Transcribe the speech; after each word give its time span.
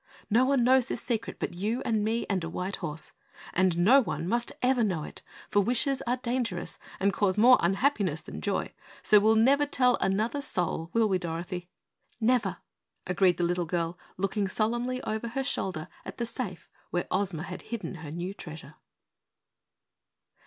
No 0.31 0.45
one 0.45 0.63
knows 0.63 0.87
this 0.87 0.99
secret 1.03 1.37
but 1.37 1.53
you 1.53 1.83
and 1.85 2.03
me 2.03 2.25
and 2.27 2.43
a 2.43 2.49
white 2.49 2.77
horse, 2.77 3.11
and 3.53 3.77
no 3.77 3.99
one 4.01 4.27
must 4.27 4.51
ever 4.63 4.83
know 4.83 5.03
it, 5.03 5.21
for 5.51 5.59
wishes 5.61 6.01
are 6.07 6.17
dangerous 6.17 6.79
and 6.99 7.13
cause 7.13 7.37
more 7.37 7.59
unhappiness 7.61 8.21
than 8.21 8.41
joy, 8.41 8.73
so 9.03 9.19
we'll 9.19 9.35
never 9.35 9.67
tell 9.67 9.97
another 9.97 10.41
soul, 10.41 10.89
will 10.91 11.07
we, 11.07 11.19
Dorothy?" 11.19 11.69
"Never!" 12.19 12.57
agreed 13.05 13.37
the 13.37 13.43
little 13.43 13.65
girl, 13.67 13.95
looking 14.17 14.47
solemnly 14.47 15.03
over 15.03 15.27
her 15.27 15.43
shoulder 15.43 15.87
at 16.03 16.17
the 16.17 16.25
safe 16.25 16.67
where 16.89 17.05
Ozma 17.11 17.43
had 17.43 17.61
hidden 17.69 17.93
her 18.01 18.09
new 18.09 18.33
treasure. 18.33 18.73